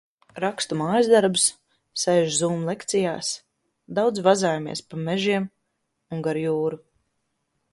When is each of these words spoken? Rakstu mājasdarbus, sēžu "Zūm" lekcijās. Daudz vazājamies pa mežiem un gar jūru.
Rakstu 0.43 0.75
mājasdarbus, 0.77 1.43
sēžu 2.03 2.31
"Zūm" 2.37 2.63
lekcijās. 2.69 3.29
Daudz 3.99 4.25
vazājamies 4.29 4.83
pa 4.93 5.03
mežiem 5.11 5.49
un 6.17 6.25
gar 6.31 6.41
jūru. 6.47 6.81